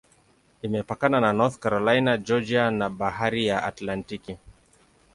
[0.65, 4.33] Imepakana na North Carolina, Georgia na Bahari ya Atlantiki.